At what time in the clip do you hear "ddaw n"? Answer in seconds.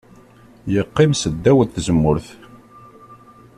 1.33-1.69